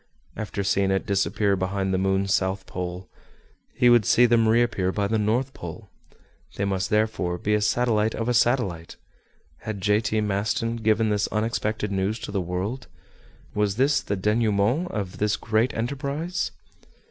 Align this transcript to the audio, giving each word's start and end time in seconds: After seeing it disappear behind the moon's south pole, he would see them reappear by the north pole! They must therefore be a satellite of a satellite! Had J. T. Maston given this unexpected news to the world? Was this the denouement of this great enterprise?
After 0.35 0.63
seeing 0.63 0.89
it 0.89 1.05
disappear 1.05 1.55
behind 1.55 1.93
the 1.93 1.99
moon's 1.99 2.33
south 2.33 2.65
pole, 2.65 3.07
he 3.75 3.87
would 3.87 4.03
see 4.03 4.25
them 4.25 4.47
reappear 4.47 4.91
by 4.91 5.05
the 5.05 5.19
north 5.19 5.53
pole! 5.53 5.91
They 6.55 6.65
must 6.65 6.89
therefore 6.89 7.37
be 7.37 7.53
a 7.53 7.61
satellite 7.61 8.15
of 8.15 8.27
a 8.27 8.33
satellite! 8.33 8.95
Had 9.57 9.79
J. 9.79 9.99
T. 10.01 10.19
Maston 10.19 10.77
given 10.77 11.09
this 11.09 11.27
unexpected 11.27 11.91
news 11.91 12.17
to 12.21 12.31
the 12.31 12.41
world? 12.41 12.87
Was 13.53 13.75
this 13.75 14.01
the 14.01 14.15
denouement 14.15 14.89
of 14.89 15.19
this 15.19 15.37
great 15.37 15.71
enterprise? 15.75 16.49